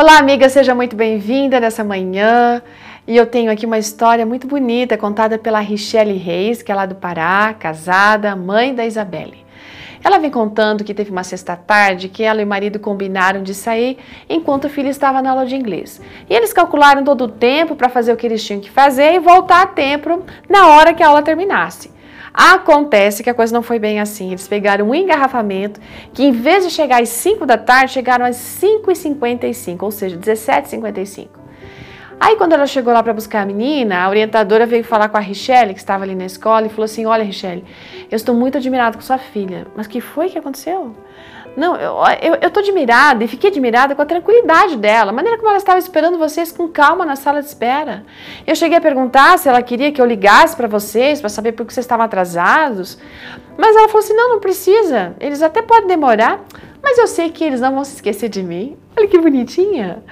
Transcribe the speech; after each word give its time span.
Olá, 0.00 0.16
amiga, 0.16 0.48
seja 0.48 0.76
muito 0.76 0.94
bem-vinda 0.94 1.58
nessa 1.58 1.82
manhã. 1.82 2.62
E 3.04 3.16
eu 3.16 3.26
tenho 3.26 3.50
aqui 3.50 3.66
uma 3.66 3.78
história 3.78 4.24
muito 4.24 4.46
bonita 4.46 4.96
contada 4.96 5.36
pela 5.36 5.58
Richelle 5.58 6.16
Reis, 6.16 6.62
que 6.62 6.70
é 6.70 6.74
lá 6.76 6.86
do 6.86 6.94
Pará, 6.94 7.52
casada, 7.58 8.36
mãe 8.36 8.72
da 8.72 8.86
Isabelle. 8.86 9.44
Ela 10.04 10.20
vem 10.20 10.30
contando 10.30 10.84
que 10.84 10.94
teve 10.94 11.10
uma 11.10 11.24
sexta-tarde 11.24 12.08
que 12.08 12.22
ela 12.22 12.40
e 12.40 12.44
o 12.44 12.46
marido 12.46 12.78
combinaram 12.78 13.42
de 13.42 13.52
sair 13.52 13.98
enquanto 14.28 14.66
o 14.66 14.68
filho 14.68 14.88
estava 14.88 15.20
na 15.20 15.30
aula 15.30 15.44
de 15.44 15.56
inglês. 15.56 16.00
E 16.30 16.32
eles 16.32 16.52
calcularam 16.52 17.02
todo 17.02 17.24
o 17.24 17.28
tempo 17.28 17.74
para 17.74 17.88
fazer 17.88 18.12
o 18.12 18.16
que 18.16 18.24
eles 18.24 18.44
tinham 18.44 18.60
que 18.60 18.70
fazer 18.70 19.14
e 19.14 19.18
voltar 19.18 19.62
a 19.62 19.66
tempo 19.66 20.22
na 20.48 20.68
hora 20.68 20.94
que 20.94 21.02
a 21.02 21.08
aula 21.08 21.22
terminasse. 21.22 21.90
Acontece 22.40 23.24
que 23.24 23.28
a 23.28 23.34
coisa 23.34 23.52
não 23.52 23.64
foi 23.64 23.80
bem 23.80 23.98
assim. 23.98 24.28
Eles 24.28 24.46
pegaram 24.46 24.90
um 24.90 24.94
engarrafamento 24.94 25.80
que, 26.14 26.22
em 26.22 26.30
vez 26.30 26.64
de 26.64 26.70
chegar 26.70 27.02
às 27.02 27.08
5 27.08 27.44
da 27.44 27.58
tarde, 27.58 27.90
chegaram 27.90 28.24
às 28.24 28.36
5h55, 28.36 29.82
ou 29.82 29.90
seja, 29.90 30.16
17h55. 30.16 31.30
Aí, 32.20 32.36
quando 32.36 32.52
ela 32.52 32.64
chegou 32.68 32.92
lá 32.92 33.02
para 33.02 33.12
buscar 33.12 33.42
a 33.42 33.44
menina, 33.44 34.04
a 34.04 34.08
orientadora 34.08 34.66
veio 34.66 34.84
falar 34.84 35.08
com 35.08 35.16
a 35.16 35.20
Richelle, 35.20 35.74
que 35.74 35.80
estava 35.80 36.04
ali 36.04 36.14
na 36.14 36.26
escola, 36.26 36.66
e 36.66 36.68
falou 36.68 36.84
assim: 36.84 37.06
Olha, 37.06 37.24
Richelle, 37.24 37.64
eu 38.08 38.14
estou 38.14 38.36
muito 38.36 38.56
admirada 38.56 38.96
com 38.96 39.02
sua 39.02 39.18
filha. 39.18 39.66
Mas 39.74 39.88
que 39.88 40.00
foi 40.00 40.28
que 40.28 40.38
aconteceu? 40.38 40.94
Não, 41.58 41.76
eu, 41.76 41.96
eu, 42.22 42.34
eu 42.40 42.50
tô 42.50 42.60
admirada 42.60 43.24
e 43.24 43.28
fiquei 43.28 43.50
admirada 43.50 43.94
com 43.94 44.02
a 44.02 44.06
tranquilidade 44.06 44.76
dela, 44.76 45.10
a 45.10 45.12
maneira 45.12 45.36
como 45.36 45.48
ela 45.48 45.58
estava 45.58 45.78
esperando 45.78 46.16
vocês 46.16 46.52
com 46.52 46.68
calma 46.68 47.04
na 47.04 47.16
sala 47.16 47.40
de 47.40 47.48
espera. 47.48 48.04
Eu 48.46 48.54
cheguei 48.54 48.78
a 48.78 48.80
perguntar 48.80 49.38
se 49.38 49.48
ela 49.48 49.60
queria 49.60 49.90
que 49.90 50.00
eu 50.00 50.06
ligasse 50.06 50.56
para 50.56 50.68
vocês, 50.68 51.20
para 51.20 51.28
saber 51.28 51.52
por 51.52 51.66
que 51.66 51.74
vocês 51.74 51.84
estavam 51.84 52.06
atrasados. 52.06 52.98
Mas 53.56 53.74
ela 53.74 53.88
falou 53.88 54.04
assim: 54.04 54.14
Não, 54.14 54.30
não 54.30 54.40
precisa. 54.40 55.16
Eles 55.20 55.42
até 55.42 55.60
podem 55.60 55.88
demorar 55.88 56.40
mas 56.82 56.96
eu 56.98 57.06
sei 57.06 57.30
que 57.30 57.44
eles 57.44 57.60
não 57.60 57.74
vão 57.74 57.84
se 57.84 57.96
esquecer 57.96 58.28
de 58.28 58.42
mim. 58.42 58.76
Olha 58.98 59.06
que 59.06 59.16
bonitinha. 59.16 60.02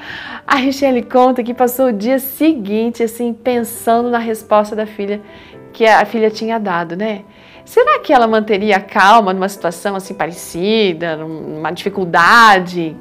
A 0.46 0.54
Richelle 0.54 1.02
conta 1.02 1.42
que 1.42 1.52
passou 1.52 1.88
o 1.88 1.92
dia 1.92 2.20
seguinte, 2.20 3.02
assim, 3.02 3.33
pensando 3.34 4.08
na 4.08 4.19
resposta 4.19 4.77
da 4.77 4.86
filha 4.86 5.20
que 5.72 5.84
a 5.84 6.06
filha 6.06 6.30
tinha 6.30 6.56
dado, 6.61 6.94
né? 6.94 7.24
Será 7.64 7.98
que 7.98 8.12
ela 8.12 8.28
manteria 8.28 8.78
calma 8.78 9.33
numa 9.34 9.48
situação 9.48 9.96
assim 9.96 10.14
parecida, 10.14 11.16
numa 11.16 11.72
dificuldade? 11.72 12.96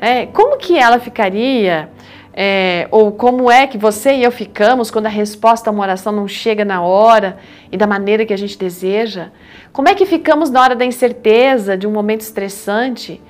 É, 0.00 0.26
como 0.26 0.56
que 0.56 0.76
ela 0.76 0.98
ficaria? 0.98 1.88
É, 2.34 2.88
ou 2.90 3.12
como 3.12 3.48
é 3.48 3.68
que 3.68 3.78
você 3.78 4.14
e 4.14 4.24
eu 4.24 4.32
ficamos 4.32 4.90
quando 4.90 5.06
a 5.06 5.08
resposta 5.08 5.70
a 5.70 5.72
uma 5.72 5.84
oração 5.84 6.12
não 6.12 6.26
chega 6.26 6.64
na 6.64 6.82
hora 6.82 7.38
e 7.70 7.76
da 7.76 7.86
maneira 7.86 8.26
que 8.26 8.34
a 8.34 8.36
gente 8.36 8.58
deseja? 8.58 9.28
Como 9.72 9.88
é 9.88 9.94
que 9.94 10.04
ficamos 10.04 10.50
na 10.50 10.60
hora 10.60 10.74
da 10.74 10.84
incerteza, 10.84 11.76
de 11.76 11.86
um 11.86 11.92
momento 11.92 12.22
estressante? 12.22 13.22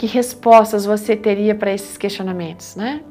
Que 0.00 0.06
respostas 0.06 0.86
você 0.86 1.14
teria 1.14 1.54
para 1.54 1.74
esses 1.74 1.98
questionamentos, 1.98 2.74
né? 2.74 3.02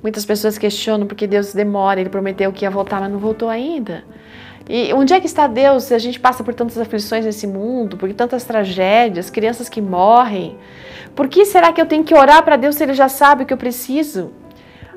Muitas 0.00 0.24
pessoas 0.24 0.56
questionam 0.56 1.08
porque 1.08 1.26
Deus 1.26 1.52
demora, 1.52 2.00
Ele 2.00 2.08
prometeu 2.08 2.52
que 2.52 2.64
ia 2.64 2.70
voltar, 2.70 3.00
mas 3.00 3.10
não 3.10 3.18
voltou 3.18 3.48
ainda. 3.48 4.04
E 4.68 4.92
onde 4.94 5.12
é 5.12 5.18
que 5.18 5.26
está 5.26 5.48
Deus 5.48 5.82
se 5.82 5.94
a 5.94 5.98
gente 5.98 6.20
passa 6.20 6.44
por 6.44 6.54
tantas 6.54 6.78
aflições 6.78 7.24
nesse 7.24 7.48
mundo, 7.48 7.96
por 7.96 8.12
tantas 8.12 8.44
tragédias, 8.44 9.28
crianças 9.28 9.68
que 9.68 9.80
morrem? 9.80 10.56
Por 11.16 11.26
que 11.26 11.44
será 11.44 11.72
que 11.72 11.80
eu 11.80 11.86
tenho 11.86 12.04
que 12.04 12.14
orar 12.14 12.44
para 12.44 12.54
Deus 12.54 12.76
se 12.76 12.84
Ele 12.84 12.94
já 12.94 13.08
sabe 13.08 13.42
o 13.42 13.46
que 13.46 13.52
eu 13.52 13.58
preciso? 13.58 14.30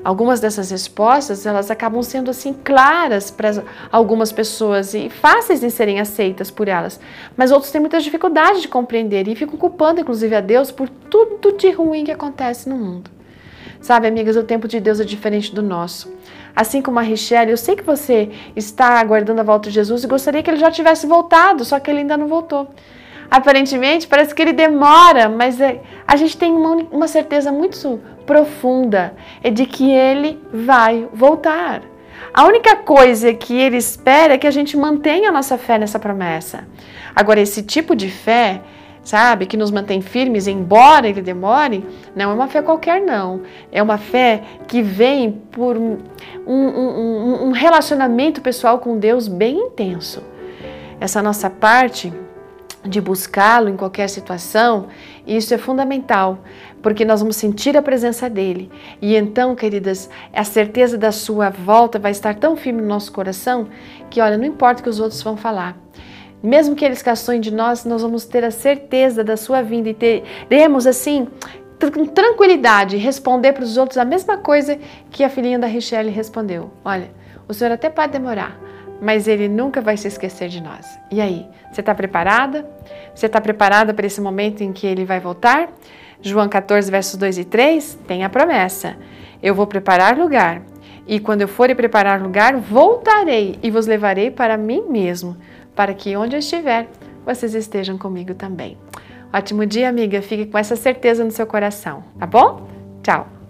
Algumas 0.04 0.40
dessas 0.40 0.70
respostas, 0.70 1.46
elas 1.46 1.70
acabam 1.70 2.02
sendo 2.02 2.30
assim 2.30 2.52
claras 2.52 3.30
para 3.30 3.62
algumas 3.90 4.32
pessoas 4.32 4.94
e 4.94 5.08
fáceis 5.08 5.60
de 5.60 5.70
serem 5.70 6.00
aceitas 6.00 6.50
por 6.50 6.66
elas, 6.66 6.98
mas 7.36 7.52
outros 7.52 7.70
têm 7.70 7.80
muita 7.80 8.00
dificuldade 8.00 8.62
de 8.62 8.68
compreender 8.68 9.28
e 9.28 9.36
ficam 9.36 9.56
culpando 9.56 10.00
inclusive 10.00 10.34
a 10.34 10.40
Deus 10.40 10.72
por 10.72 10.88
tudo 10.88 11.52
de 11.56 11.70
ruim 11.70 12.04
que 12.04 12.10
acontece 12.10 12.68
no 12.68 12.76
mundo. 12.76 13.10
Sabe, 13.80 14.06
amigas, 14.06 14.36
o 14.36 14.44
tempo 14.44 14.66
de 14.66 14.80
Deus 14.80 15.00
é 15.00 15.04
diferente 15.04 15.54
do 15.54 15.62
nosso. 15.62 16.12
Assim 16.54 16.82
como 16.82 16.98
a 16.98 17.02
Richelle, 17.02 17.50
eu 17.50 17.56
sei 17.56 17.74
que 17.74 17.82
você 17.82 18.30
está 18.54 19.00
aguardando 19.00 19.40
a 19.40 19.44
volta 19.44 19.68
de 19.68 19.74
Jesus 19.74 20.04
e 20.04 20.06
gostaria 20.06 20.42
que 20.42 20.50
ele 20.50 20.58
já 20.58 20.70
tivesse 20.70 21.06
voltado, 21.06 21.64
só 21.64 21.80
que 21.80 21.90
ele 21.90 22.00
ainda 22.00 22.16
não 22.16 22.28
voltou. 22.28 22.68
Aparentemente, 23.30 24.06
parece 24.06 24.34
que 24.34 24.42
ele 24.42 24.52
demora, 24.52 25.28
mas 25.28 25.60
é, 25.60 25.80
a 26.06 26.16
gente 26.16 26.36
tem 26.36 26.52
uma, 26.52 26.76
uma 26.92 27.08
certeza 27.08 27.50
muito 27.50 27.98
profunda, 28.32 29.14
é 29.42 29.50
de 29.50 29.66
que 29.66 29.90
ele 29.90 30.40
vai 30.50 31.06
voltar. 31.12 31.82
A 32.32 32.46
única 32.46 32.76
coisa 32.76 33.34
que 33.34 33.54
ele 33.54 33.76
espera 33.76 34.34
é 34.34 34.38
que 34.38 34.46
a 34.46 34.50
gente 34.50 34.74
mantenha 34.74 35.28
a 35.28 35.32
nossa 35.32 35.58
fé 35.58 35.76
nessa 35.76 35.98
promessa. 35.98 36.66
Agora, 37.14 37.40
esse 37.40 37.62
tipo 37.62 37.94
de 37.94 38.08
fé 38.08 38.62
sabe? 39.04 39.46
Que 39.46 39.56
nos 39.56 39.72
mantém 39.72 40.00
firmes, 40.00 40.46
embora 40.46 41.08
ele 41.08 41.20
demore, 41.20 41.84
não 42.14 42.30
é 42.30 42.34
uma 42.34 42.46
fé 42.46 42.62
qualquer, 42.62 43.00
não. 43.00 43.42
É 43.72 43.82
uma 43.82 43.98
fé 43.98 44.42
que 44.68 44.80
vem 44.80 45.32
por 45.50 45.76
um, 45.76 45.98
um, 46.46 47.48
um 47.48 47.50
relacionamento 47.50 48.40
pessoal 48.40 48.78
com 48.78 48.96
Deus 48.98 49.26
bem 49.26 49.58
intenso. 49.58 50.22
Essa 51.00 51.20
nossa 51.20 51.50
parte 51.50 52.12
de 52.84 53.00
buscá-lo 53.00 53.68
em 53.68 53.76
qualquer 53.76 54.08
situação, 54.08 54.88
isso 55.26 55.54
é 55.54 55.58
fundamental, 55.58 56.38
porque 56.82 57.04
nós 57.04 57.20
vamos 57.20 57.36
sentir 57.36 57.76
a 57.76 57.82
presença 57.82 58.28
dele. 58.28 58.70
E 59.00 59.14
então, 59.14 59.54
queridas, 59.54 60.10
a 60.32 60.44
certeza 60.44 60.98
da 60.98 61.12
sua 61.12 61.48
volta 61.48 61.98
vai 61.98 62.10
estar 62.10 62.34
tão 62.34 62.56
firme 62.56 62.82
no 62.82 62.88
nosso 62.88 63.12
coração 63.12 63.68
que, 64.10 64.20
olha, 64.20 64.36
não 64.36 64.44
importa 64.44 64.80
o 64.80 64.84
que 64.84 64.90
os 64.90 65.00
outros 65.00 65.22
vão 65.22 65.36
falar. 65.36 65.76
Mesmo 66.42 66.74
que 66.74 66.84
eles 66.84 67.02
caçoem 67.02 67.40
de 67.40 67.54
nós, 67.54 67.84
nós 67.84 68.02
vamos 68.02 68.24
ter 68.24 68.44
a 68.44 68.50
certeza 68.50 69.22
da 69.22 69.36
sua 69.36 69.62
vinda 69.62 69.88
e 69.88 70.24
teremos 70.48 70.86
assim 70.86 71.28
com 71.90 72.06
tranquilidade 72.06 72.96
responder 72.96 73.52
para 73.52 73.64
os 73.64 73.76
outros 73.76 73.98
a 73.98 74.04
mesma 74.04 74.36
coisa 74.36 74.78
que 75.10 75.24
a 75.24 75.28
filhinha 75.28 75.58
da 75.58 75.66
Richelle 75.66 76.10
respondeu. 76.10 76.70
Olha, 76.84 77.10
o 77.48 77.54
Senhor 77.54 77.72
até 77.72 77.90
pode 77.90 78.12
demorar, 78.12 78.58
mas 79.02 79.26
Ele 79.26 79.48
nunca 79.48 79.80
vai 79.80 79.96
se 79.96 80.06
esquecer 80.06 80.48
de 80.48 80.62
nós. 80.62 80.86
E 81.10 81.20
aí, 81.20 81.44
você 81.72 81.80
está 81.80 81.92
preparada? 81.92 82.64
Você 83.12 83.26
está 83.26 83.40
preparada 83.40 83.92
para 83.92 84.06
esse 84.06 84.20
momento 84.20 84.62
em 84.62 84.72
que 84.72 84.86
Ele 84.86 85.04
vai 85.04 85.18
voltar? 85.18 85.68
João 86.20 86.48
14, 86.48 86.88
versos 86.88 87.16
2 87.16 87.38
e 87.38 87.44
3 87.44 87.98
tem 88.06 88.22
a 88.22 88.30
promessa: 88.30 88.96
Eu 89.42 89.56
vou 89.56 89.66
preparar 89.66 90.16
lugar, 90.16 90.62
e 91.04 91.18
quando 91.18 91.42
eu 91.42 91.48
for 91.48 91.68
e 91.68 91.74
preparar 91.74 92.22
lugar, 92.22 92.56
voltarei 92.56 93.58
e 93.60 93.72
vos 93.72 93.88
levarei 93.88 94.30
para 94.30 94.56
mim 94.56 94.84
mesmo 94.88 95.36
para 95.74 95.92
que 95.94 96.16
onde 96.16 96.36
eu 96.36 96.40
estiver, 96.40 96.88
vocês 97.26 97.54
estejam 97.54 97.98
comigo 97.98 98.34
também. 98.34 98.78
Ótimo 99.32 99.66
dia, 99.66 99.88
amiga. 99.88 100.22
Fique 100.22 100.46
com 100.46 100.58
essa 100.58 100.76
certeza 100.76 101.24
no 101.24 101.30
seu 101.30 101.46
coração, 101.46 102.04
tá 102.18 102.26
bom? 102.26 102.68
Tchau! 103.02 103.41